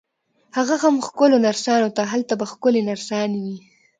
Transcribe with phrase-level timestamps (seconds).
[0.57, 3.57] هغه هم ښکلو نرسانو ته، هلته به ښکلې نرسانې وي.